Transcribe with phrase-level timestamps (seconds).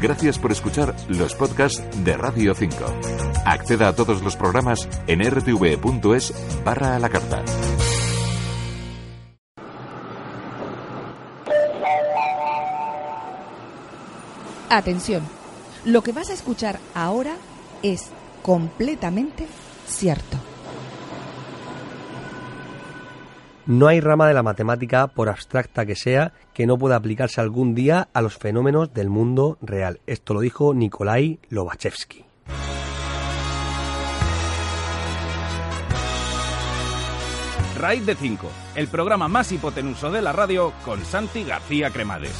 [0.00, 2.74] Gracias por escuchar los podcasts de Radio 5.
[3.44, 6.32] Acceda a todos los programas en rtv.es
[6.64, 7.44] barra a la carta.
[14.70, 15.22] Atención,
[15.84, 17.36] lo que vas a escuchar ahora
[17.82, 18.06] es
[18.42, 19.46] completamente
[19.86, 20.38] cierto.
[23.66, 27.74] No hay rama de la matemática, por abstracta que sea, que no pueda aplicarse algún
[27.74, 30.00] día a los fenómenos del mundo real.
[30.06, 32.24] Esto lo dijo Nikolai Lobachevsky.
[37.80, 42.34] Raíz de 5, el programa más hipotenuso de la radio con Santi García Cremades.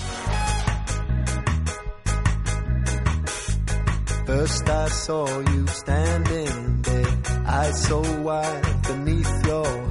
[4.27, 7.07] First I saw you standing there,
[7.47, 9.90] eyes so wide beneath your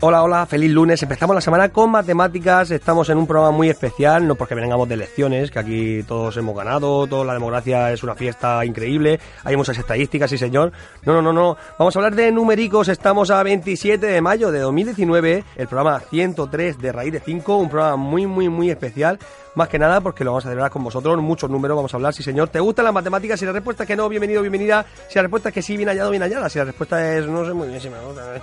[0.00, 1.02] Hola, hola, feliz lunes.
[1.02, 2.70] Empezamos la semana con matemáticas.
[2.70, 6.54] Estamos en un programa muy especial, no porque vengamos de elecciones, que aquí todos hemos
[6.54, 10.72] ganado, toda la democracia es una fiesta increíble, hay muchas estadísticas, sí señor.
[11.04, 11.56] No, no, no, no.
[11.78, 12.88] Vamos a hablar de numéricos.
[12.88, 17.70] Estamos a 27 de mayo de 2019, el programa 103 de Raíz de 5, un
[17.70, 19.18] programa muy, muy, muy especial.
[19.58, 22.14] Más que nada porque lo vamos a celebrar con vosotros, muchos números vamos a hablar,
[22.14, 22.48] sí señor.
[22.48, 23.40] ¿Te gustan las matemáticas?
[23.40, 24.86] Si la respuesta es que no, bienvenido, bienvenida.
[25.08, 26.48] Si la respuesta es que sí, bien hallado, bien hallada.
[26.48, 28.40] Si la respuesta es no sé muy bien si me gusta,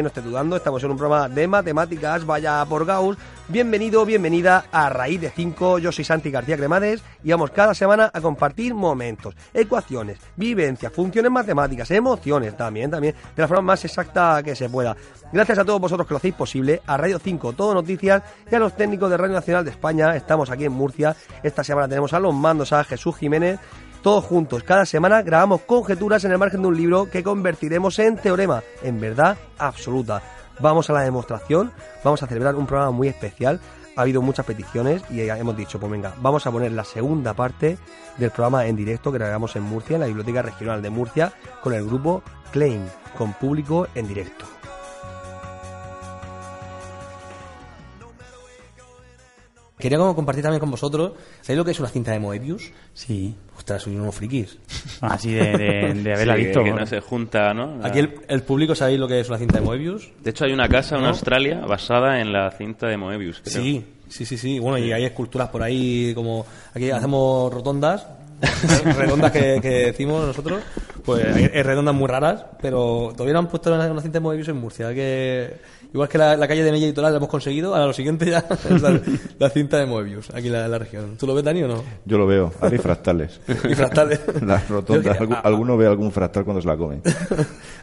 [0.00, 0.54] no esté dudando.
[0.54, 3.16] Estamos en un programa de matemáticas, vaya por Gauss.
[3.50, 5.78] Bienvenido, bienvenida a Raíz de 5.
[5.78, 11.32] Yo soy Santi García Cremades y vamos cada semana a compartir momentos, ecuaciones, vivencias, funciones
[11.32, 14.94] matemáticas, emociones también, también, de la forma más exacta que se pueda.
[15.32, 18.22] Gracias a todos vosotros que lo hacéis posible, a Radio 5 Todo Noticias
[18.52, 20.14] y a los técnicos de Radio Nacional de España.
[20.14, 21.16] Estamos aquí en Murcia.
[21.42, 23.58] Esta semana tenemos a los mandos a Jesús Jiménez.
[24.02, 28.18] Todos juntos, cada semana grabamos conjeturas en el margen de un libro que convertiremos en
[28.18, 30.22] teorema, en verdad absoluta.
[30.60, 33.60] Vamos a la demostración, vamos a celebrar un programa muy especial.
[33.96, 37.78] Ha habido muchas peticiones y hemos dicho, pues venga, vamos a poner la segunda parte
[38.16, 41.32] del programa en directo que grabamos en Murcia, en la Biblioteca Regional de Murcia,
[41.62, 42.82] con el grupo Claim,
[43.16, 44.44] con público en directo.
[49.78, 52.72] Quería como compartir también con vosotros, ¿sabéis lo que es una cinta de Moebius?
[52.94, 53.36] Sí.
[53.68, 54.56] Ostras, soy unos frikis.
[55.02, 56.64] Así de, de, de haberla Sí, visto.
[56.64, 56.76] que ¿no?
[56.78, 57.50] no se junta,
[57.82, 60.08] Aquí el, el público, ¿sabéis lo que es una cinta de Moebius?
[60.22, 61.08] De hecho, hay una casa en ¿No?
[61.08, 63.42] Australia basada en la cinta de Moebius.
[63.44, 63.62] creo.
[63.62, 64.58] Sí, sí, sí, sí.
[64.58, 66.46] Bueno, y hay esculturas por ahí como...
[66.72, 68.06] Aquí hacemos rotondas,
[68.96, 70.62] redondas que, que decimos nosotros.
[71.04, 74.22] Pues hay, hay redondas muy raras, pero todavía no han puesto una, una cinta de
[74.22, 74.94] Moebius en Murcia.
[74.94, 75.56] Que,
[75.92, 78.30] igual que la, la calle de Mella y Toral la hemos conseguido, ahora lo siguiente
[78.30, 78.38] ya
[78.70, 79.00] es la,
[79.38, 81.16] la cinta de Moebius, aquí en la, la región.
[81.18, 81.82] ¿Tú lo ves, Dani, o no?
[82.04, 83.40] Yo lo veo, hay fractales.
[83.68, 84.20] Y fractales.
[84.42, 87.00] Las rotondas, que- ah, alguno ve algún fractal cuando se la come.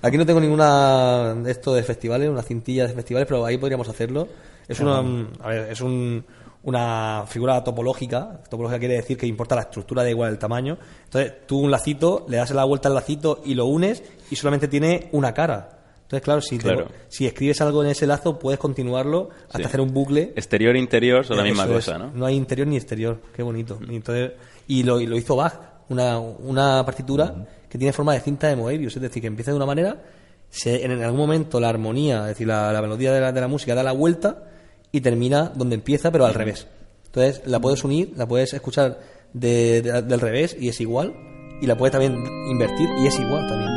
[0.02, 3.88] Aquí no tengo ninguna de esto de festivales, una cintilla de festivales, pero ahí podríamos
[3.90, 4.28] hacerlo.
[4.68, 5.00] Es una,
[5.44, 6.24] a ver, es un,
[6.64, 8.42] una figura topológica.
[8.50, 10.78] Topológica quiere decir que importa la estructura, da igual el tamaño.
[11.06, 14.68] Entonces, tú un lacito, le das la vuelta al lacito y lo unes y solamente
[14.68, 15.70] tiene una cara.
[16.06, 19.64] Entonces, claro, si, te- si escribes algo en ese lazo, puedes continuarlo hasta Sí.
[19.66, 20.34] hacer un bucle.
[20.36, 21.98] Exterior e interior son la misma cosa.
[21.98, 22.12] ¿no?
[22.14, 23.20] No hay interior ni exterior.
[23.36, 23.80] Qué bonito.
[23.90, 24.32] Y, entonces,
[24.68, 25.54] y, lo, y lo hizo Bach,
[25.90, 28.96] una, una partitura que tiene forma de cinta de Moebius.
[28.96, 30.04] Es decir, que empieza de una manera,
[30.50, 33.48] se, en algún momento la armonía, es decir, la, la melodía de la, de la
[33.48, 34.44] música da la vuelta
[34.92, 36.68] y termina donde empieza, pero al revés.
[37.08, 39.00] Entonces, la puedes unir, la puedes escuchar
[39.34, 41.14] de- de- del revés y es igual.
[41.62, 42.14] Y la puedes también
[42.50, 43.72] invertir y es igual también.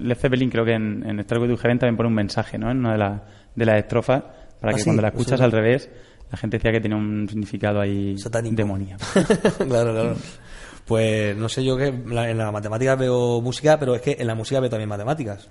[0.00, 2.70] Led Zeppelin creo que en, en Starway to Heaven también pone un mensaje, ¿no?
[2.70, 3.22] En una de, las
[3.54, 4.22] de las estrofas,
[4.60, 5.90] para Ah, que sí, cuando la eso escuchas al revés,
[6.30, 8.54] la gente decía que tenía un significado ahí Satánico.
[8.56, 9.02] demoníaco.
[9.68, 10.16] claro, claro.
[10.86, 14.16] Pues no sé yo que en la, en la matemática veo música, pero es que
[14.18, 15.48] en la música veo también matemáticas.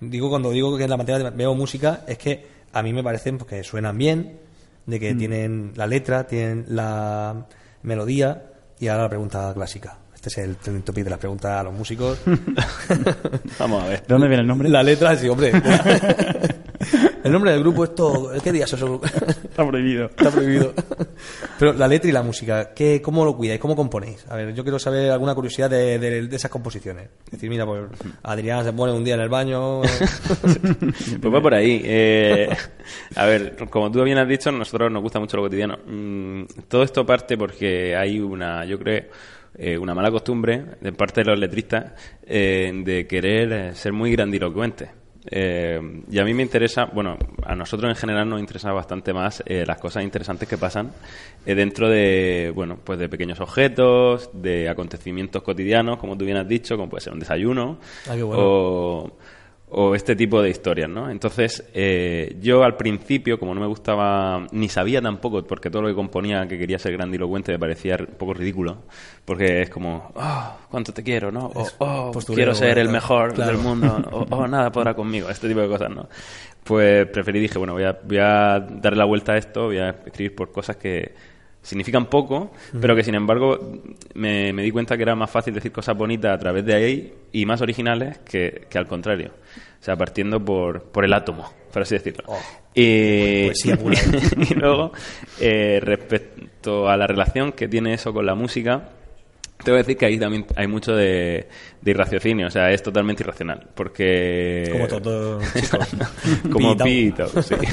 [0.00, 3.38] digo cuando digo que en la de- veo música es que a mí me parecen
[3.38, 4.38] pues, que suenan bien,
[4.86, 7.46] de que tienen la letra, tienen la
[7.82, 8.42] melodía
[8.78, 9.98] y ahora la pregunta clásica.
[10.18, 12.18] Este es el trending topic de las preguntas a los músicos.
[13.58, 14.00] Vamos a ver.
[14.00, 14.68] ¿De dónde viene el nombre?
[14.68, 15.52] La letra, sí, hombre.
[17.24, 19.00] el nombre del grupo, esto, ¿qué días eso?
[19.04, 20.06] Está prohibido.
[20.06, 20.74] Está prohibido.
[21.60, 23.60] Pero la letra y la música, ¿qué, ¿cómo lo cuidáis?
[23.60, 24.24] ¿Cómo componéis?
[24.28, 27.10] A ver, yo quiero saber alguna curiosidad de, de- de esas composiciones.
[27.26, 27.82] Es decir, mira, pues
[28.24, 29.82] Adrián se pone un día en el baño.
[31.20, 31.80] Pues va por ahí.
[31.84, 32.48] Eh,
[33.14, 35.78] a ver, como tú bien has dicho, a nosotros nos gusta mucho lo cotidiano.
[35.86, 39.04] Mm, todo esto parte porque hay una, yo creo,
[39.58, 41.92] eh, una mala costumbre de parte de los letristas
[42.24, 44.90] eh, de querer eh, ser muy grandilocuentes.
[45.30, 45.78] Eh,
[46.10, 49.64] y a mí me interesa, bueno, a nosotros en general nos interesa bastante más eh,
[49.66, 50.92] las cosas interesantes que pasan
[51.44, 56.48] eh, dentro de, bueno, pues de pequeños objetos, de acontecimientos cotidianos, como tú bien has
[56.48, 57.78] dicho, como puede ser un desayuno,
[58.08, 58.42] Ah, qué bueno.
[58.42, 59.12] o,
[59.70, 61.10] o este tipo de historias, ¿no?
[61.10, 65.88] Entonces, eh, yo al principio, como no me gustaba, ni sabía tampoco, porque todo lo
[65.88, 68.78] que componía que quería ser grandilocuente me parecía un poco ridículo,
[69.24, 71.46] porque es como, oh, cuánto te quiero, ¿no?
[71.54, 73.52] O, oh, quiero ser el mejor Claro.
[73.52, 76.08] del mundo, o oh, nada podrá conmigo, este tipo de cosas, ¿no?
[76.64, 79.90] Pues preferí, dije, bueno, voy a, voy a darle la vuelta a esto, voy a
[79.90, 81.14] escribir por cosas que
[81.62, 82.50] significan poco,
[82.80, 83.58] pero que sin embargo
[84.14, 87.14] me, me di cuenta que era más fácil decir cosas bonitas a través de ahí
[87.32, 89.32] y más originales que, que al contrario.
[89.80, 92.24] O sea, partiendo por, por el átomo, por así decirlo.
[92.74, 93.98] y, poesía pura.
[94.50, 94.92] y luego,
[95.40, 98.90] eh, respecto a la relación que tiene eso con la música,
[99.64, 101.48] tengo que decir que ahí también hay mucho de,
[101.82, 104.68] de irraciocinio, o sea, es totalmente irracional, porque...
[104.72, 105.40] Como todo.
[106.52, 107.54] Como pito, sí.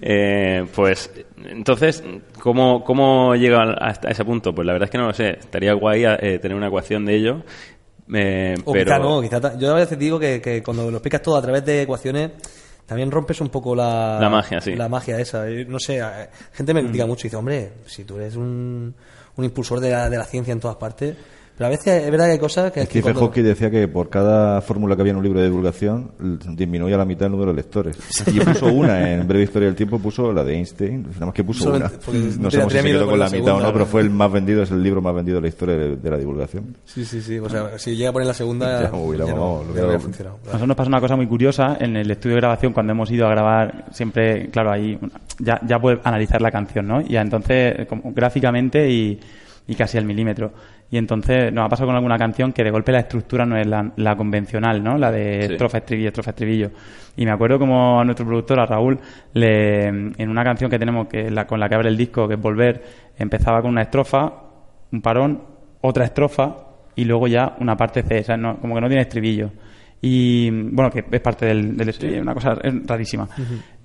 [0.00, 1.10] Eh, pues,
[1.44, 2.02] entonces,
[2.40, 4.54] ¿cómo, ¿cómo llega hasta ese punto?
[4.54, 5.30] Pues la verdad es que no lo sé.
[5.38, 7.42] Estaría guay eh, tener una ecuación de ello.
[8.14, 11.22] eh, O pero quizá no, quizá yo a veces digo que, que cuando lo explicas
[11.22, 12.30] todo a través de ecuaciones,
[12.86, 14.74] también rompes un poco la, La magia, sí.
[14.74, 15.48] La magia esa.
[15.48, 18.94] Eh, No sé, eh, gente me critica mucho y dice, hombre, si tú eres un,
[19.36, 21.16] un impulsor de la, de la ciencia en todas partes.
[21.62, 22.82] Pero a veces es verdad que hay cosas que.
[22.86, 26.10] Stephen cuando- Hawking decía que por cada fórmula que había en un libro de divulgación
[26.56, 27.96] disminuía la mitad el número de lectores.
[28.26, 31.44] Y puso una en Breve Historia del Tiempo, puso la de Einstein, nada más que
[31.44, 32.18] puso Solamente- una.
[32.42, 34.10] No sabemos si se quedó con con la la mitad o no, pero fue el
[34.10, 36.76] más vendido, es el libro más vendido de la historia de, de la divulgación.
[36.84, 37.38] Sí, sí, sí.
[37.38, 38.82] O sea, si llega a poner la segunda.
[38.90, 39.84] Ya, uy, la ya no, vamos, ya lo no veo.
[39.84, 40.36] habría funcionado.
[40.36, 43.08] A nosotros nos pasa una cosa muy curiosa en el estudio de grabación cuando hemos
[43.12, 44.98] ido a grabar siempre, claro, ahí
[45.38, 47.00] ya, ya puedes analizar la canción, ¿no?
[47.00, 49.20] Y entonces, como gráficamente y,
[49.68, 50.52] y casi al milímetro.
[50.92, 53.66] Y entonces nos ha pasado con alguna canción que de golpe la estructura no es
[53.66, 54.98] la, la convencional, ¿no?
[54.98, 55.52] La de Sí.
[55.54, 56.70] estrofa, estribillo, estrofa, estribillo.
[57.16, 58.98] Y me acuerdo como a nuestro productor, a Raúl,
[59.32, 62.34] le, en una canción que tenemos que la, con la que abre el disco, que
[62.34, 62.82] es Volver,
[63.18, 64.32] empezaba con una estrofa,
[64.92, 65.42] un parón,
[65.80, 66.56] otra estrofa
[66.94, 69.50] y luego ya una parte C, o sea, no- como que no tiene estribillo.
[70.04, 72.54] Y bueno, que es parte del, del estribillo, una cosa
[72.84, 73.28] rarísima.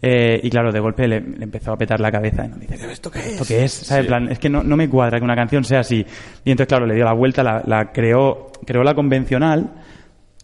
[0.02, 2.76] Eh, y claro, de golpe le, le empezó a petar la cabeza y nos dice,
[2.80, 3.26] ¿Pero esto qué es?
[3.34, 3.72] ¿Esto qué es?
[3.72, 4.06] ¿Sabes?
[4.06, 6.04] En plan, es que no, no me cuadra que una canción sea así.
[6.44, 9.76] Y entonces, claro, le dio la vuelta, la, la creó, creó la convencional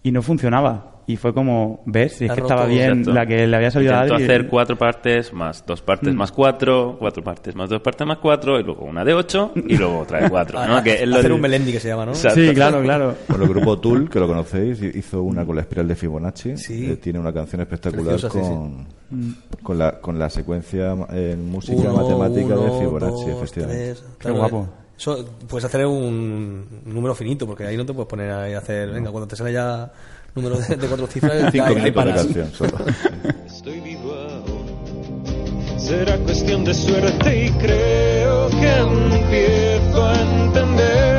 [0.03, 0.92] y no funcionaba.
[1.05, 2.13] Y fue como, ¿ves?
[2.13, 3.11] Si es que estaba bien Exacto.
[3.13, 4.23] la que le había salido a Intento Adri.
[4.23, 6.17] hacer cuatro partes más dos partes Mm.
[6.17, 9.75] más cuatro, cuatro partes más dos partes más cuatro, y luego una de ocho, y
[9.75, 10.81] luego otra de cuatro, ¿no?
[10.83, 12.11] Que es lo Hacer un Melendi que se llama, ¿no?
[12.13, 12.39] Exacto.
[12.39, 13.15] Sí, claro, claro.
[13.27, 16.55] Bueno, el grupo Tool, que lo conocéis, hizo una con la espiral de Fibonacci.
[16.57, 16.91] Sí.
[16.91, 18.87] Eh, tiene una canción espectacular Preciosa, sí, con,
[19.61, 23.83] con, la, con la secuencia en música Uno, matemática uno, de Fibonacci, dos, efectivamente.
[23.93, 24.05] tres.
[24.19, 24.67] Qué guapo.
[24.97, 28.89] Eso puedes hacer un número finito, porque ahí no te puedes poner ahí a hacer.
[28.91, 29.91] Venga, cuando te sale ya
[30.35, 32.23] número de, de cuatro cifras, Cinco de paras.
[32.25, 32.77] canción solo.
[33.45, 34.63] Estoy vivo aún.
[35.77, 41.12] Será cuestión de suerte y creo que empiezo a entender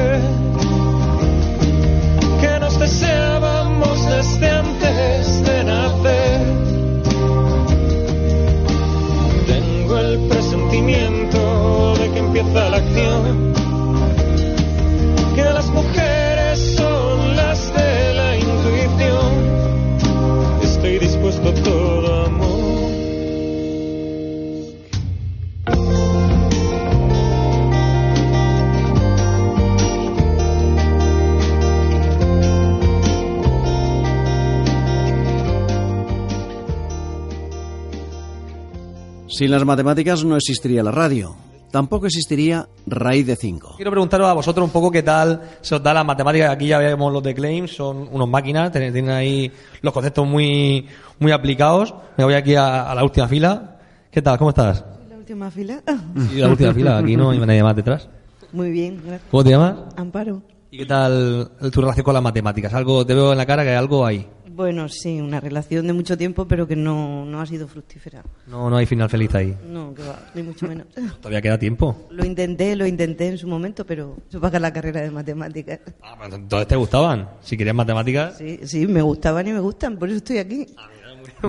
[39.37, 41.35] Sin las matemáticas no existiría la radio.
[41.73, 43.73] Tampoco existiría Raíz de 5.
[43.75, 46.53] Quiero preguntaros a vosotros un poco qué tal se os da la matemática.
[46.53, 49.51] Aquí ya vemos los de Claims, son unos máquinas, tienen, tienen ahí
[49.83, 50.87] los conceptos muy,
[51.19, 51.93] muy aplicados.
[52.17, 53.77] Me voy aquí a, a la última fila.
[54.09, 54.39] ¿Qué tal?
[54.39, 54.85] ¿Cómo estás?
[55.11, 55.83] La última fila.
[56.31, 58.09] Sí, la última fila, aquí no hay nadie más detrás.
[58.53, 59.29] Muy bien, gracias.
[59.33, 59.75] ¿Cómo te llamas?
[59.97, 60.43] Amparo.
[60.71, 62.73] ¿Y qué tal tu relación con las matemáticas?
[62.73, 64.25] Algo, te veo en la cara que hay algo ahí.
[64.55, 68.23] Bueno, sí, una relación de mucho tiempo, pero que no, no ha sido fructífera.
[68.47, 69.57] No, no hay final feliz ahí.
[69.69, 70.87] No, que va, ni mucho menos.
[71.21, 72.07] Todavía queda tiempo.
[72.11, 75.81] Lo intenté, lo intenté en su momento, pero se paga la carrera de matemáticas.
[76.01, 77.31] Ah, pues Entonces te gustaban.
[77.43, 78.39] Si querías matemáticas.
[78.39, 80.67] Sí, sí, me gustaban y me gustan, por eso estoy aquí.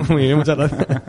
[0.10, 1.04] Muy bien, muchas gracias.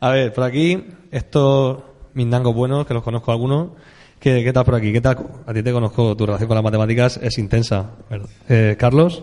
[0.00, 1.82] A ver, por aquí, estos
[2.14, 3.72] mindangos buenos, que los conozco algunos.
[4.18, 4.90] ¿Qué, qué tal por aquí?
[4.90, 5.18] ¿Qué tal?
[5.44, 7.90] A ti te conozco, tu relación con las matemáticas es intensa.
[8.48, 9.22] Eh, Carlos.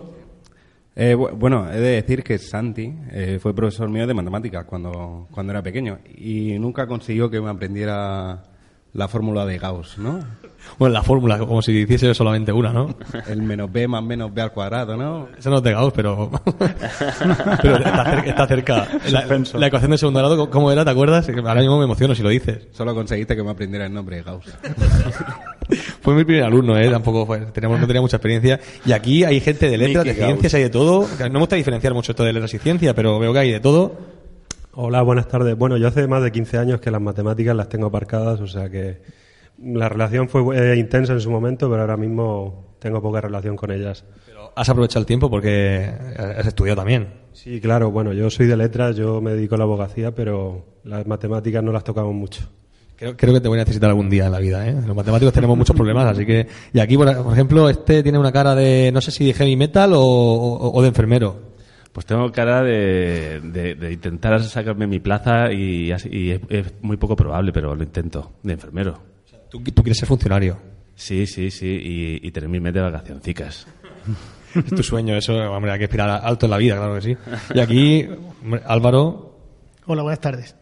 [1.02, 5.28] Eh, bu- bueno, he de decir que Santi eh, fue profesor mío de matemáticas cuando,
[5.32, 8.44] cuando era pequeño y nunca consiguió que me aprendiera
[8.92, 10.20] la fórmula de Gauss, ¿no?
[10.78, 12.96] Bueno, la fórmula, como si hiciese solamente una, ¿no?
[13.28, 15.30] El menos b más menos b al cuadrado, ¿no?
[15.38, 16.30] Eso no es de Gauss, pero,
[17.62, 18.30] pero está cerca.
[18.30, 18.88] Está cerca.
[19.10, 20.84] La, la ecuación de segundo grado, ¿cómo era?
[20.84, 21.30] ¿Te acuerdas?
[21.30, 22.68] Ahora mismo me emociono si lo dices.
[22.72, 24.46] Solo conseguiste que me aprendiera el nombre de Gauss.
[26.10, 26.90] Fue mi primer alumno, ¿eh?
[26.90, 28.60] Tampoco fue- tenemos, no tenía mucha experiencia.
[28.84, 30.54] Y aquí hay gente de letras, de Mickey ciencias, Gauss.
[30.56, 31.08] hay de todo.
[31.28, 33.60] No me gusta diferenciar mucho esto de letras y ciencia, pero veo que hay de
[33.60, 33.96] todo.
[34.74, 35.56] Hola, buenas tardes.
[35.56, 38.70] Bueno, yo hace más de 15 años que las matemáticas las tengo aparcadas, o sea
[38.72, 39.02] que
[39.62, 43.70] la relación fue eh, intensa en su momento, pero ahora mismo tengo poca relación con
[43.70, 44.04] ellas.
[44.56, 47.10] Has aprovechado el tiempo porque has estudiado también.
[47.34, 51.06] Sí, claro, bueno, yo soy de letras, yo me dedico a la abogacía, pero las
[51.06, 52.50] matemáticas no las tocamos mucho.
[53.00, 54.74] Creo, creo que te voy a necesitar algún día en la vida, ¿eh?
[54.86, 56.48] Los matemáticos tenemos muchos problemas, así que...
[56.74, 59.56] Y aquí, por, por ejemplo, este tiene una cara de, no sé si de heavy
[59.56, 61.50] metal o, o- o de enfermero.
[61.94, 66.74] Pues tengo cara de, de- de intentar sacarme mi plaza y, así- y es, es
[66.82, 69.00] muy poco probable, pero lo intento, de enfermero.
[69.50, 70.58] ¿Tú, tú quieres ser funcionario?
[70.96, 73.66] Sí, sí, sí, y, y tener mi mes de vacacioncicas.
[74.56, 77.18] Es tu sueño, eso, hombre, hay que aspirar alto en la vida, claro que sí.
[77.54, 78.08] Y aquí,
[78.44, 79.38] hombre, Álvaro,
[79.86, 80.56] Hola, buenas tardes.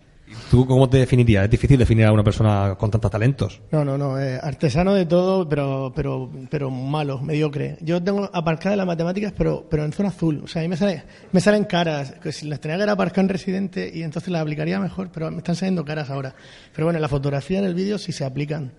[0.52, 1.46] ¿Tú cómo te definirías?
[1.46, 3.62] Es difícil definir a una persona con tantos talentos.
[3.72, 7.78] No, no, no, eh, artesano de todo, pero, pero, pero malo, mediocre.
[7.82, 10.42] Yo tengo aparcada las matemáticas, pero, pero en zona azul.
[10.44, 13.22] O sea, a mí me, sale, me salen caras, que si las tenía que aparcado
[13.22, 16.34] en residente y entonces las aplicaría mejor, pero me están saliendo caras ahora.
[16.74, 18.72] Pero bueno, en la fotografía, en el vídeo sí se aplican.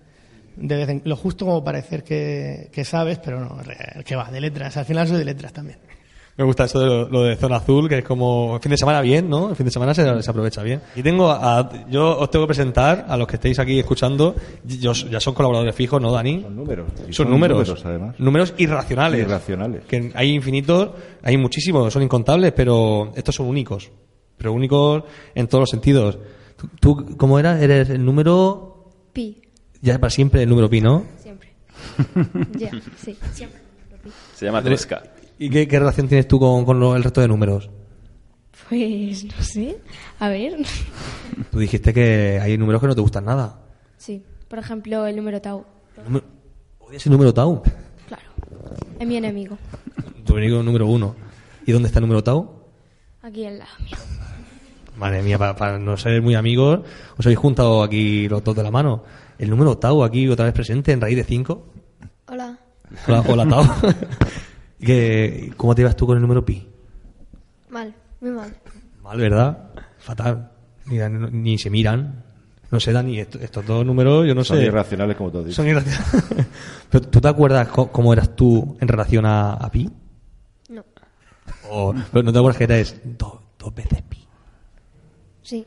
[0.55, 3.57] De vez en- lo justo como parecer que, sabes, pero no,
[4.03, 4.75] que va, de letras.
[4.77, 5.77] Al final soy de letras también.
[6.39, 8.77] Me gusta eso de lo, lo de zona azul, que es como el fin de
[8.77, 9.49] semana bien, ¿no?
[9.49, 10.79] El fin de semana se, se aprovecha bien.
[10.95, 14.93] Y tengo a, yo os tengo que presentar a los que estéis aquí escuchando, yo,
[14.93, 16.41] ya son colaboradores fijos, ¿no, Dani?
[16.43, 16.87] Son números.
[16.95, 17.57] Son, Y son números.
[17.57, 18.15] números, además.
[18.19, 19.19] Números irracionales.
[19.19, 19.83] Irracionales.
[19.83, 20.91] Que hay infinitos,
[21.21, 23.91] hay muchísimos, son incontables, pero estos son únicos.
[24.37, 25.03] Pero únicos
[25.35, 26.19] en todos los sentidos.
[26.55, 27.61] ¿Tú, tú cómo eras?
[27.61, 28.85] ¿Eres el número...?
[29.11, 29.41] Pi.
[29.81, 31.03] Ya para siempre el número pi, ¿no?
[31.21, 31.49] Siempre.
[32.57, 33.59] Ya, sí, siempre.
[34.35, 35.03] Se llama Tresca.
[35.39, 37.69] ¿Y qué, qué relación tienes tú con, con lo- el resto de números?
[38.67, 39.79] Pues no sé.
[40.19, 40.57] A ver.
[41.51, 43.59] Tú dijiste que hay números que no te gustan nada.
[43.97, 44.21] Sí.
[44.47, 45.65] Por ejemplo, el número tau.
[46.05, 46.25] Número-
[46.79, 47.63] ¿Odias el número tau?
[48.07, 48.23] Claro.
[48.99, 49.57] Es mi enemigo.
[50.25, 51.15] Tu enemigo número uno.
[51.65, 52.63] ¿Y dónde está el número tau?
[53.21, 53.97] Aquí al lado mío.
[54.97, 56.81] Madre mía, para, para no ser muy amigos,
[57.17, 59.03] os habéis juntado aquí los dos de la mano.
[59.37, 61.65] El número tau aquí otra vez presente en raíz de 5.
[62.27, 62.59] Hola.
[63.07, 63.63] Hola, hola tau.
[64.79, 66.67] ¿Qué- ¿Cómo te llevas tú con el número pi?
[67.69, 68.55] Mal, muy mal.
[69.03, 69.69] Mal, ¿verdad?
[69.99, 70.51] Fatal.
[70.85, 72.23] Mira, no- ni se miran.
[72.71, 74.65] No se dan ni est- estos dos números, yo no Son sé.
[74.65, 75.55] irracionales, como tú dicho.
[75.55, 76.47] Son irracionales.
[76.91, 79.89] Pero, ¿Tú te acuerdas co- cómo eras tú en relación a, a pi?
[80.69, 80.83] No.
[81.71, 84.23] O, pero ¿No te acuerdas que eres do- dos veces pi?
[85.41, 85.65] Sí.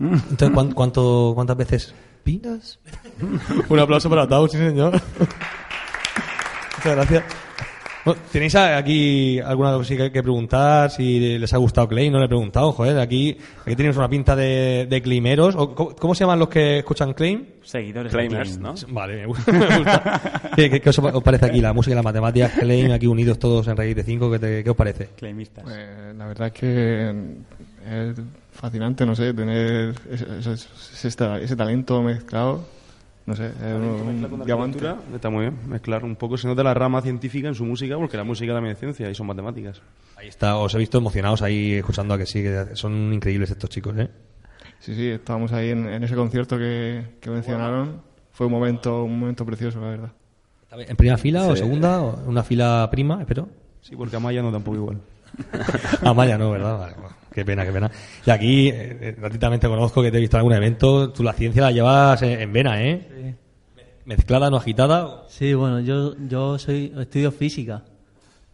[0.00, 2.38] Entonces, ¿cuán- cuánto, ¿cuántas veces pi?
[2.38, 2.80] Dos.
[3.68, 4.92] Un aplauso para Tau, sí señor.
[6.78, 7.24] Muchas gracias.
[8.32, 10.90] ¿Tenéis aquí alguna cosita que, que preguntar?
[10.90, 12.98] Si les ha gustado Clay, no le he preguntado, joder.
[12.98, 15.54] Aquí, aquí tenemos una pinta de, de climeros.
[15.56, 17.44] ¿O ¿cómo, cómo se llaman los que escuchan Claim?
[17.62, 18.74] Seguidores Claimers, ¿no?
[18.88, 20.50] Vale, me gusta.
[20.56, 21.60] ¿Qué, qué- qué os, os parece aquí?
[21.60, 24.30] La música y las matemáticas, Claim, aquí unidos todos en raíz de 5.
[24.30, 25.08] ¿qué, te- qué os parece?
[25.16, 25.64] Claimistas.
[25.64, 27.10] Pues, la verdad es que
[27.86, 28.16] es
[28.52, 30.52] fascinante, no sé, tener ese, ese-
[31.06, 32.64] ese- ese talento mezclado.
[33.30, 34.92] No sé, es un, un diamante.
[35.14, 38.16] Está muy bien, mezclar un poco, se nota la rama científica en su música, porque
[38.16, 39.80] la música también es ciencia y son matemáticas.
[40.16, 43.70] Ahí está, os he visto emocionados ahí escuchando a que sí, que son increíbles estos
[43.70, 44.08] chicos, ¿eh?
[44.80, 48.02] Sí, sí, estábamos ahí en, en ese concierto que, que mencionaron.
[48.32, 50.12] Fue un momento, un momento precioso, la verdad.
[50.72, 52.02] ¿En primera fila o segunda?
[52.02, 53.48] ¿O una fila prima, espero?
[53.80, 55.00] Sí, porque Amaya no tampoco igual.
[56.02, 56.78] Amaya no, ¿verdad?
[56.80, 57.90] Vale, bueno, qué pena, qué pena.
[58.26, 61.62] Y aquí, eh, eh, conozco que te he visto en algún evento, tú la ciencia
[61.62, 63.36] la llevas en, en vena, ¿eh?
[64.04, 65.24] Mezclada, no agitada.
[65.28, 67.82] Sí, bueno, yo, yo soy estudio física.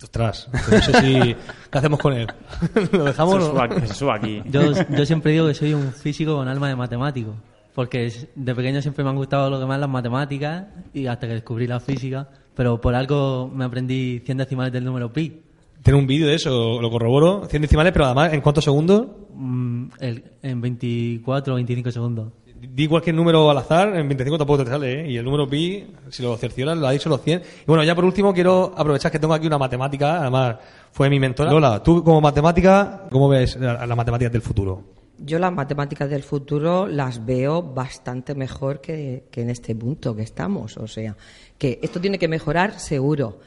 [0.03, 1.35] Ostras, no sé si...
[1.71, 2.27] ¿Qué hacemos con él?
[2.93, 3.43] ¿Lo dejamos?
[3.43, 4.43] Se suba- se suba aquí.
[4.51, 7.35] Yo, yo siempre digo que soy un físico con alma de matemático.
[7.75, 11.35] Porque de pequeño siempre me han gustado lo que más las matemáticas y hasta que
[11.35, 12.29] descubrí la física.
[12.55, 15.43] Pero por algo me aprendí 100 decimales del número pi.
[15.87, 17.47] Tiene un vídeo de eso, lo corroboro.
[17.49, 19.07] 100 decimales, pero además, ¿en cuántos segundos?
[19.37, 22.33] Mm, el- en 24 o 25 segundos.
[22.61, 25.11] Di cualquier número al azar, en 25 tampoco te sale, ¿eh?
[25.13, 27.41] Y el número pi, si lo cercioras, lo ha dicho los 100.
[27.41, 30.57] Y bueno, ya por último quiero aprovechar que tengo aquí una matemática, además
[30.91, 31.53] fue mi mentora.
[31.53, 34.83] Lola, tú como matemática, ¿cómo ves la- las matemáticas del futuro?
[35.19, 40.23] Yo las matemáticas del futuro las veo bastante mejor que, que en este punto que
[40.23, 40.77] estamos.
[40.79, 41.17] O sea,
[41.57, 43.39] que esto tiene que mejorar seguro.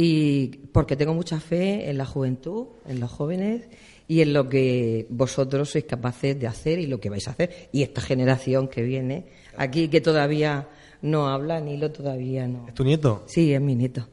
[0.00, 3.62] Y porque tengo mucha fe en la juventud, en los jóvenes
[4.06, 7.68] y en lo que vosotros sois capaces de hacer y lo que vais a hacer.
[7.72, 9.26] Y esta generación que viene
[9.56, 10.68] aquí, que todavía
[11.02, 12.68] no habla, Nilo todavía no.
[12.68, 13.24] ¿Es tu nieto?
[13.26, 14.06] Sí, es mi nieto.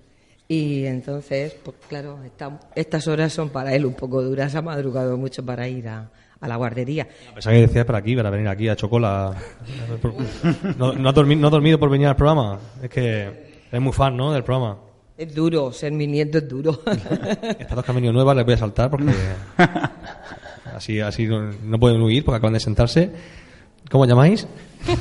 [0.48, 4.56] Y entonces, pues claro, esta- estas horas son para él un poco duras.
[4.56, 7.08] Ha madrugado mucho para ir a, a la guardería.
[7.32, 9.36] Pensaba que decías para aquí, para venir aquí a Chocola.
[10.80, 12.60] No, no, has dormido, no has dormido por venir al programa.
[12.82, 13.22] Es que
[13.70, 14.34] eres muy fan, ¿no?
[14.34, 14.80] Del programa.
[15.17, 16.81] Es duro, ser mi nieto es duro.
[16.86, 19.13] Estas dos que han venido nuevas les voy a saltar porque
[20.75, 23.12] así, así no, no pueden huir porque acaban de sentarse.
[23.89, 24.48] ¿Cómo os llamáis?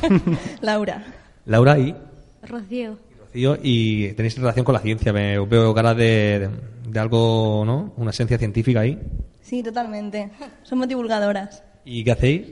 [0.61, 1.05] Laura.
[1.47, 1.95] Laura y
[2.43, 2.99] Rocío.
[3.21, 3.59] Rocío.
[3.63, 5.13] Y tenéis relación con la ciencia.
[5.13, 6.51] Me os veo ganas de, de,
[6.91, 7.93] de algo, ¿no?
[7.97, 9.01] Una esencia científica ahí.
[9.41, 10.31] Sí, totalmente.
[10.63, 11.63] Somos divulgadoras.
[11.85, 12.43] ¿Y qué hacéis?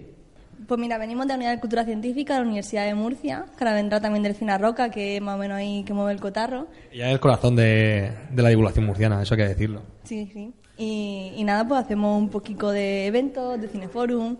[0.66, 3.64] Pues mira, venimos de la Unidad de Cultura Científica de la Universidad de Murcia, que
[3.64, 6.21] ahora vendrá también del Cina Roca, que es más o menos ahí que mueve el
[6.21, 6.66] cotarro.
[6.95, 9.83] Ya es el corazón de, de la divulgación murciana, eso hay que decirlo.
[10.04, 10.52] Sí, sí.
[10.78, 14.37] Y, y nada, pues hacemos un poquito de eventos, de cineforum,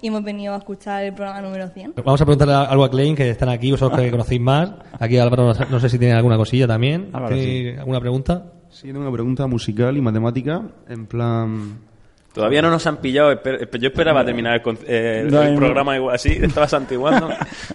[0.00, 1.94] y hemos venido a escuchar el programa número 100.
[2.04, 4.72] Vamos a preguntarle algo a Klein, que están aquí, vosotros que conocéis más.
[4.98, 7.10] Aquí Álvaro, no sé, si tiene alguna cosilla también.
[7.12, 8.52] Álvaro, ¿Tiene ¿Alguna pregunta?
[8.68, 11.91] Sí, tengo una pregunta musical y matemática, en plan...
[12.32, 13.32] Todavía no nos han pillado.
[13.42, 15.60] Yo esperaba terminar el, eh, el- No, el no.
[15.60, 16.30] programa igual así.
[16.42, 17.28] Estaba santiguando.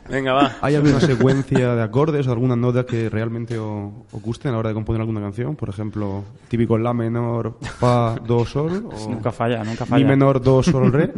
[0.10, 0.56] Venga, va.
[0.62, 4.70] ¿Hay alguna secuencia de acordes o algunas notas que realmente os gusten a la hora
[4.70, 5.56] de componer alguna canción?
[5.56, 8.90] Por ejemplo, típico La menor, Fa, Do, Sol.
[8.92, 10.04] O Nunca falla, nunca falla.
[10.04, 11.12] Mi menor, Do, Sol, Re.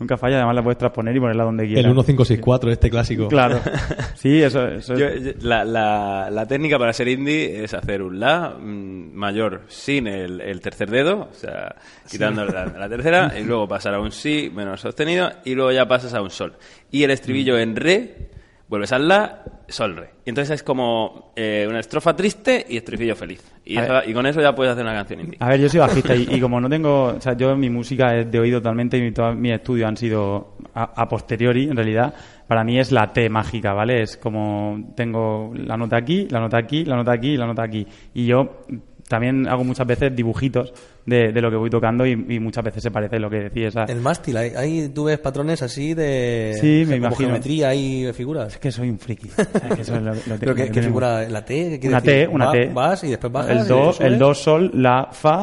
[0.00, 1.84] Nunca falla, además la puedes transponer y ponerla donde quieras.
[1.84, 3.28] El 1564, este clásico.
[3.28, 3.60] Claro.
[4.14, 8.02] Sí, eso, eso es- Yo- yo- la, la- la técnica para ser indie es hacer
[8.02, 11.76] un La mm, mayor sin el, el tercer dedo, o sea,
[12.10, 15.86] quitando la, la tercera, y luego pasar a un Si menor sostenido, y luego ya
[15.86, 16.54] pasas a un Sol.
[16.90, 18.28] Y el estribillo en Re,
[18.68, 20.10] vuelves al La, Sol, Re.
[20.24, 23.42] Y entonces es como eh, una estrofa triste y estribillo feliz.
[23.64, 25.36] Y, eso- y con eso ya puedes hacer una canción indie.
[25.40, 28.16] A ver, yo soy bajista y, y como no tengo, o sea, yo mi música
[28.16, 32.14] es de oído totalmente y todos mis estudios han sido a, a posteriori, en realidad,
[32.46, 34.02] para mí es la T mágica, ¿vale?
[34.02, 37.86] Es como tengo la nota aquí, la nota aquí, la nota aquí, la nota aquí.
[38.14, 38.62] Y yo
[39.06, 40.72] también hago muchas veces dibujitos
[41.08, 43.72] de, de lo que voy tocando y, y muchas veces se parece lo que decís.
[43.72, 43.90] ¿sabes?
[43.90, 47.28] El mástil, ahí, ahí tú ves patrones así de Sí, me como imagino.
[47.28, 48.52] geometría y figuras.
[48.54, 49.28] Es que soy un friki.
[49.36, 51.28] Es que eso es lo- lo- ¿Pero lo qué, que qué figura?
[51.28, 51.54] ¿La T?
[51.70, 52.28] ¿Qué quiere Una T, decir?
[52.28, 52.66] una Va- T.
[52.72, 53.62] Vas y después bajas.
[53.62, 55.40] El do, el do, sol, la, fa.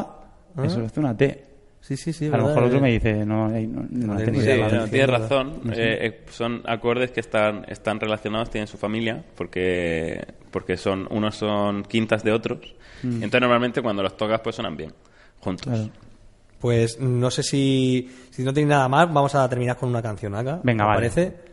[0.56, 0.64] Ah.
[0.64, 1.42] Eso es una T.
[1.80, 2.26] Sí, sí, sí.
[2.26, 2.80] A lo mejor otro eh.
[2.80, 5.60] me dice, no, no, no Sí, no, tienes razón.
[5.72, 11.36] Eh, eh, son acordes que están, están relacionados, tienen su familia, porque, porque son unos
[11.36, 12.74] son quintas de otros.
[13.04, 13.22] Mm.
[13.22, 14.92] Entonces normalmente cuando los tocas pues suenan bien,
[15.46, 15.90] juntos.
[16.60, 20.34] Pues no sé si, si no tenéis nada más, vamos a terminar con una canción
[20.34, 20.60] acá.
[20.62, 20.98] Venga, ¿os vale.
[21.10, 21.46] parece?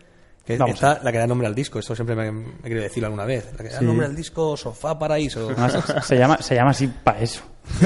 [0.45, 2.81] Que Vamos esta, la que da nombre al disco, esto siempre me, me he querido
[2.83, 3.49] decirlo alguna vez.
[3.57, 3.85] La que da Sí.
[3.85, 5.49] nombre al disco Sofá Paraíso.
[5.57, 7.41] Además, se, llama, se llama así para eso.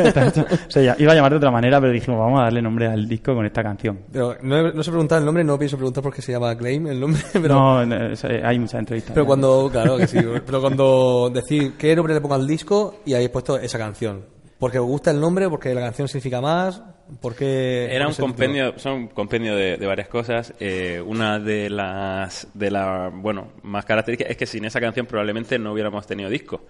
[0.67, 3.08] se llama- iba a llamar de otra manera, pero dijimos, vamos a darle nombre al
[3.08, 4.00] disco con esta canción.
[4.12, 6.56] Pero no, he- no se preguntado el nombre, no pienso preguntar por qué se llama
[6.58, 7.48] Claim el nombre, pero...
[7.54, 9.13] No, no, es- hay muchas entrevistas.
[9.13, 13.13] Pero cuando, claro que sí, pero cuando decís qué nombre le pongo al disco y
[13.13, 14.24] habéis puesto esa canción.
[14.60, 16.82] Porque os gusta el nombre, porque la canción significa más,
[17.22, 17.88] porque...
[17.91, 20.54] Era un compendio, son un compendio de, de varias cosas.
[20.60, 25.60] Eh, una de las, de la, bueno, más características es que sin esa canción probablemente
[25.60, 26.65] no hubiéramos tenido disco.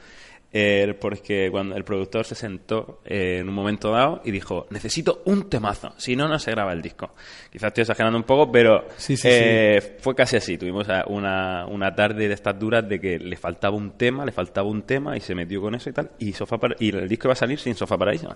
[0.54, 5.22] Eh, porque cuando el productor se sentó eh, en un momento dado y dijo, necesito
[5.26, 7.14] un temazo, si no, no se graba el disco.
[7.52, 10.58] Quizás estoy exagerando un poco, pero Sí, sí, eh, fue casi así.
[10.58, 14.68] Tuvimos una, una tarde de estas duras de que le faltaba un tema, le faltaba
[14.70, 16.12] un tema y se metió con eso y tal.
[16.18, 18.36] Y, Sofá Para- y el disco iba a salir sin Sofá Paraíso.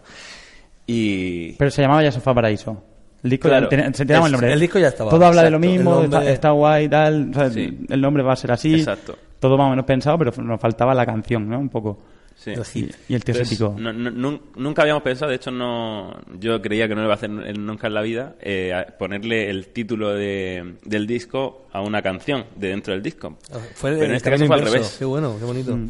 [0.85, 1.53] Y...
[1.53, 2.83] Pero se llamaba ya Sofá Paraíso.
[3.23, 3.69] El disco Claro.
[3.69, 4.53] ya ten- se tenía el Es- nombre.
[4.53, 5.09] el disco ya estaba.
[5.11, 5.71] Todo habla de lo Exacto.
[5.77, 7.29] mismo, El nombre- está, está guay y tal.
[7.29, 7.79] o sea, Sí.
[7.89, 8.73] El nombre va a ser así.
[8.75, 9.15] Exacto.
[9.39, 11.59] Todo más o menos pensado, pero nos faltaba la canción, ¿no?
[11.59, 11.99] Un poco.
[12.35, 12.53] Sí.
[12.73, 13.75] Y, y el picó.
[13.77, 17.13] no- no- nun- nunca habíamos pensado, de hecho, no yo creía que no lo iba
[17.13, 22.01] a hacer nunca en la vida, eh, ponerle el título de- del disco a una
[22.01, 23.37] canción de dentro del disco.
[23.53, 24.95] Ah, Fue Pero en el este caso fue al revés.
[24.97, 25.75] Qué bueno, qué bonito.
[25.77, 25.89] Mm.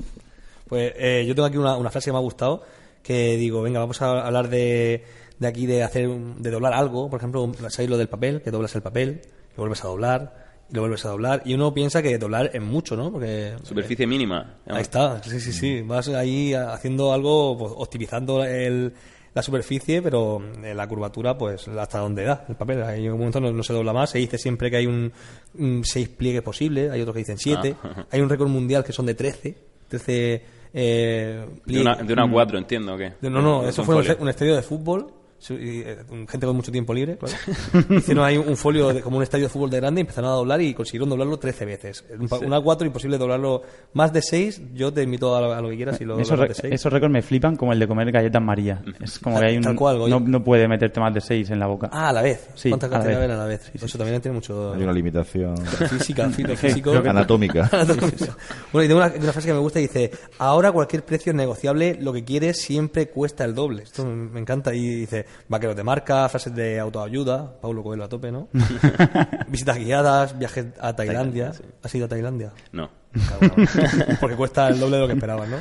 [0.67, 2.63] Pues eh, yo tengo aquí una, una frase que me ha gustado,
[3.01, 5.05] que digo, venga, vamos a hablar de,
[5.41, 8.41] de aquí de hacer, un- de doblar algo, por ejemplo, ¿sabéis lo del papel?
[8.43, 9.21] Que doblas el papel,
[9.57, 10.35] lo vuelves a doblar,
[10.69, 13.11] y lo vuelves a doblar, y uno piensa que doblar es mucho, ¿no?
[13.11, 14.57] Porque Superficie mínima.
[14.67, 15.81] Ahí está, sí, sí, sí.
[15.81, 18.93] Vas ahí haciendo algo, pues, optimizando el,
[19.33, 22.83] la superficie, pero eh, la curvatura, pues hasta donde da el papel.
[22.83, 24.11] Hay un momento no, no se dobla más.
[24.11, 25.11] Se dice siempre que hay un,
[25.57, 27.75] un seis pliegues posibles, hay otros que dicen siete.
[27.83, 28.05] Ah.
[28.11, 29.55] Hay un récord mundial que son de 13.
[29.87, 30.41] 13
[30.73, 33.13] eh, De una, de una cuatro, entiendo, ¿o ¿qué?
[33.19, 35.07] De- No, no, eso fue un estadio de fútbol.
[35.49, 35.97] Eh,
[36.29, 37.35] gente con mucho tiempo libre, claro.
[37.97, 40.33] Hicieron ahí un folio de- como un estadio de fútbol de grande y empezaron a
[40.33, 42.03] doblar y consiguieron doblarlo 13 veces.
[42.19, 42.35] Un, Sí.
[42.45, 43.61] un A4 imposible doblarlo
[43.93, 44.61] más de 6.
[44.73, 46.73] Yo te invito a, lo- a lo que quieras y lo Esos, de 6.
[46.73, 48.81] esos récords me flipan como el de comer galletas María.
[49.01, 51.67] Es como que hay un, cual, no, no puede meterte más de seis en la
[51.67, 51.89] boca.
[51.91, 52.47] Ah, a la vez.
[52.55, 53.71] Sí, ¿Cuántas a cantidades ven a la vez?
[53.73, 54.73] Eso también tiene mucho...
[54.73, 55.57] Hay una limitación
[55.89, 56.91] Física, físico, físico.
[56.91, 57.69] Creo que- Anatómica.
[57.71, 58.37] Anatómica.
[58.71, 61.35] Bueno, y tengo una, una frase que me gusta y dice, ahora cualquier precio es
[61.35, 63.83] negociable, lo que quieres siempre cuesta el doble.
[63.83, 64.73] Esto me me encanta.
[64.73, 68.47] Y dice, vaqueros de marca, frases de autoayuda, Paulo Coelho a tope, ¿no?
[69.47, 71.51] Visitas guiadas, viajes a Tailandia.
[71.83, 72.51] ¿Has ido a Tailandia?
[72.71, 72.89] No.
[74.21, 75.57] Porque cuesta el doble de lo que esperabas, ¿no?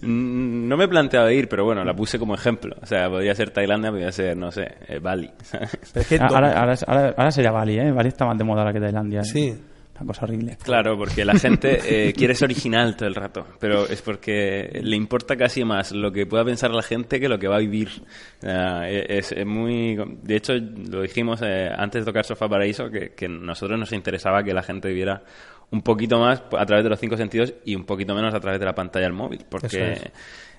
[0.00, 2.76] Mm, No me he planteado ir, pero bueno, la puse como ejemplo.
[2.82, 5.30] O sea, podría ser Tailandia, podría ser, no sé, eh, Bali.
[5.52, 7.90] Ah, ahora, ahora, ahora- ahora sería Bali, ¿eh?
[7.92, 9.20] Bali está más de moda ahora que Tailandia.
[9.20, 9.24] ¿eh?
[9.24, 9.62] Sí.
[10.02, 10.56] Una cosa horrible.
[10.62, 14.96] Claro, porque la gente eh, quiere ser original todo el rato, pero es porque le
[14.96, 17.88] importa casi más lo que pueda pensar la gente que lo que va a vivir.
[18.40, 19.96] Sea, es, es muy...
[20.22, 24.42] De hecho, lo dijimos eh, antes de tocar Sofá Paraíso, que, que nosotros nos interesaba
[24.42, 25.22] que la gente viviera
[25.70, 28.58] un poquito más a través de los cinco sentidos y un poquito menos a través
[28.58, 29.92] de la pantalla del móvil, porque...
[29.92, 30.10] Eso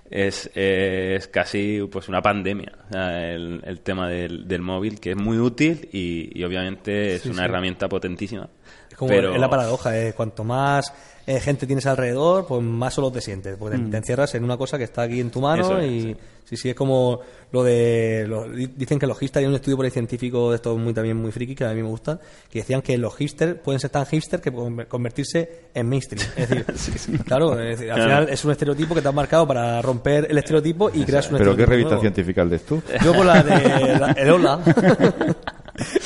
[0.09, 5.39] Es, es casi pues una pandemia el, el tema del, del móvil que es muy
[5.39, 7.45] útil y, y obviamente es Sí, una sí.
[7.45, 8.62] herramienta potentísima Es
[9.05, 10.91] como pero es la paradoja, eh, cuanto más
[11.25, 13.91] eh, gente tienes alrededor, pues más solo te sientes, porque te- Mm.
[13.91, 16.15] te encierras en una cosa que está aquí en tu mano es, y sí.
[16.43, 17.21] sí, sí, es como
[17.53, 20.57] lo de lo- di- dicen que los hipsters hay un estudio por ahí científico de
[20.57, 22.19] esto muy también muy friki que a mí me gusta,
[22.51, 26.49] que decían que los hipsters pueden ser tan hipster que pueden convertirse en mainstream, es
[26.49, 26.65] decir,
[27.25, 28.11] claro, es decir, al Claro.
[28.11, 31.37] final es un estereotipo que te has marcado para romper el estereotipo y creas un
[31.37, 32.01] ¿Pero qué revista nuevo.
[32.01, 32.81] científica lees tú?
[33.01, 34.59] Yo por la de la- el Hola.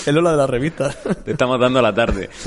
[0.07, 0.97] el Hola de las revistas.
[1.25, 2.29] Te estamos dando la tarde.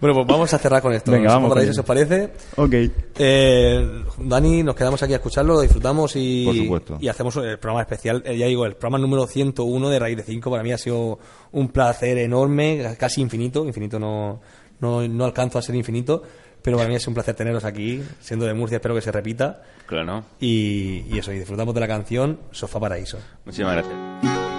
[0.00, 1.12] bueno, pues vamos a cerrar con esto.
[1.12, 2.30] Venga, ¿Os vamos os parece?
[2.56, 2.74] Ok.
[3.18, 6.98] Eh, Dani, nos quedamos aquí a escucharlo, lo disfrutamos y, Por supuesto.
[7.00, 8.22] y hacemos el programa especial.
[8.24, 11.18] Eh, ya digo, el programa número 101 de Raíz de 5 para mí ha sido
[11.52, 13.66] un placer enorme, casi infinito.
[13.66, 14.40] Infinito no,
[14.80, 16.22] no, no alcanzo a ser infinito,
[16.62, 18.02] pero para mí es un placer teneros aquí.
[18.20, 19.62] Siendo de Murcia, espero que se repita.
[19.86, 20.24] Claro.
[20.40, 23.18] Y, y eso, y disfrutamos de la canción Sofá Paraíso.
[23.44, 24.51] Muchísimas gracias.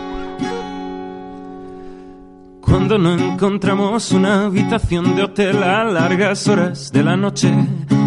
[2.84, 7.50] Cuando no encontramos una habitación de hotel a largas horas de la noche,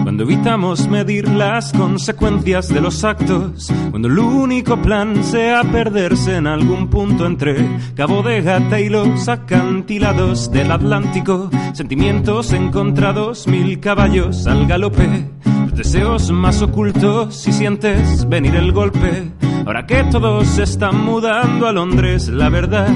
[0.03, 6.47] cuando evitamos medir las consecuencias de los actos, cuando el único plan sea perderse en
[6.47, 14.47] algún punto entre Cabo de Gata y los acantilados del Atlántico, sentimientos encontrados, mil caballos
[14.47, 15.31] al galope,
[15.77, 19.31] deseos más ocultos si sientes venir el golpe.
[19.67, 22.89] Ahora que todos se están mudando a Londres, la verdad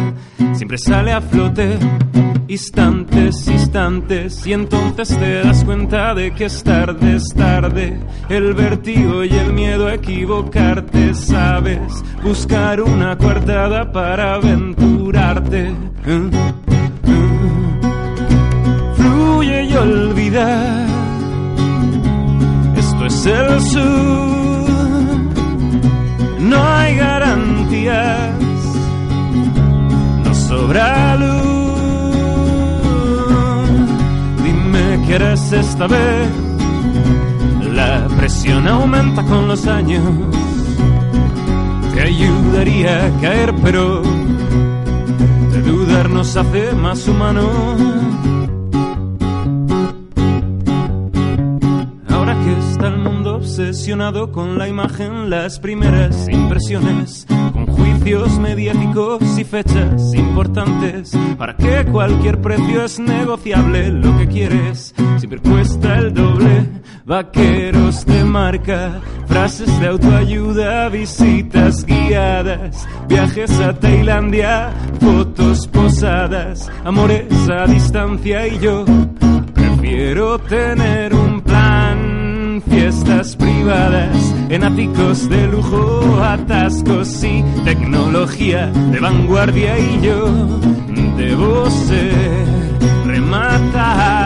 [0.55, 1.79] siempre sale a flote.
[2.49, 8.01] Instantes, instantes, y entonces te das cuenta de que es tarde, es tarde.
[8.29, 12.03] El vértigo y el miedo a equivocarte, sabes.
[12.25, 15.71] Buscar una coartada para aventurarte.
[15.71, 16.31] Mm,
[17.07, 17.31] mm.
[18.97, 20.89] Fluye y olvidar.
[23.11, 24.70] El sur.
[26.38, 28.31] No hay garantías.
[30.25, 31.40] No sobra luz.
[34.42, 36.29] Dime qué eres esta vez.
[37.75, 40.03] La presión aumenta con los años.
[41.94, 44.03] Te ayudaría a caer, pero
[45.66, 47.51] dudar nos hace más humanos.
[53.61, 61.85] Obsesionado con la imagen, las primeras impresiones, con juicios mediáticos y fechas importantes, para que
[61.85, 66.68] cualquier precio es negociable, lo que quieres siempre cuesta el doble.
[67.05, 77.66] Vaqueros de marca, frases de autoayuda, visitas guiadas, viajes a Tailandia, fotos posadas, amores a
[77.66, 78.85] distancia y yo
[79.81, 81.14] Prefiero tener
[82.71, 90.27] fiestas privadas, en áticos de lujo, atascos y tecnología de vanguardia y yo
[91.17, 92.47] debo ser
[93.05, 94.20] rematadamente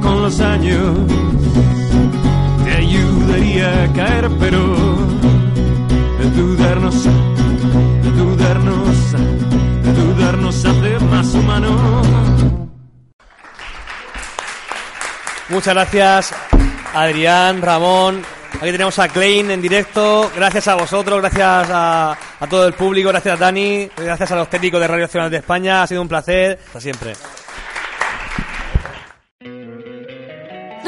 [0.00, 0.96] con los años
[2.64, 4.76] te ayudaría a caer, pero
[6.18, 9.12] de dudarnos, de dudarnos,
[9.82, 12.02] de dudarnos hace más humano.
[15.48, 16.34] Muchas gracias,
[16.94, 18.22] Adrián, Ramón.
[18.54, 20.30] Aquí tenemos a Klein en directo.
[20.36, 24.48] Gracias a vosotros, gracias a, a todo el público, gracias a Dani, gracias a los
[24.48, 25.82] técnicos de Radio Nacional de España.
[25.82, 26.58] Ha sido un placer.
[26.66, 27.14] Hasta siempre.